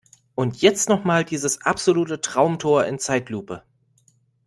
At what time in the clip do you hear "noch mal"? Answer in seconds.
0.89-1.23